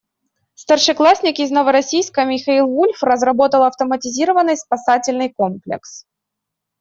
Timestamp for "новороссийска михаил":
1.51-2.65